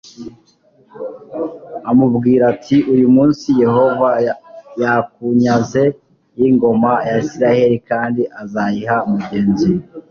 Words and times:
amubwira 1.89 2.43
ati 2.53 2.77
uyu 2.93 3.07
munsi 3.15 3.47
Yehova 3.61 4.09
yakunyaze 4.81 5.83
y 6.39 6.41
ingoma 6.49 6.91
ya 7.09 7.15
Isirayeli 7.23 7.77
kandi 7.89 8.21
azayiha 8.41 8.97
mugenzi 9.11 9.69